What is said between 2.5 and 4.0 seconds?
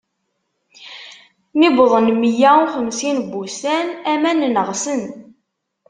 uxemsin n wussan,